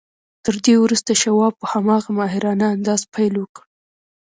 [0.45, 3.63] تر دې وروسته شواب په هماغه ماهرانه انداز پیل وکړ